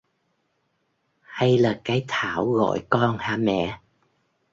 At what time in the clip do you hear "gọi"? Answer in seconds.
2.51-2.83